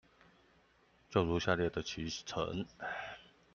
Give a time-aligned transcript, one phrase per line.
[1.11, 2.65] 就如下列的期程